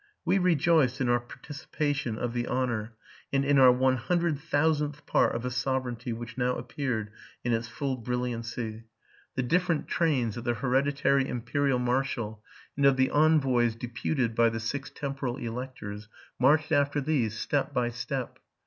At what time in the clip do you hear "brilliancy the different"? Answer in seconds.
7.97-9.87